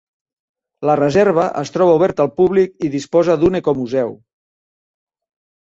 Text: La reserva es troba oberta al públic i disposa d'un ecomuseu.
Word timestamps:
La 0.89 0.95
reserva 0.99 1.43
es 1.61 1.73
troba 1.75 1.99
oberta 1.99 2.25
al 2.27 2.31
públic 2.41 2.87
i 2.87 2.91
disposa 2.97 3.39
d'un 3.43 3.61
ecomuseu. 3.63 4.19